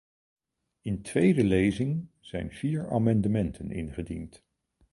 [0.81, 4.43] In tweede lezing zijn vier amendementen ingediend.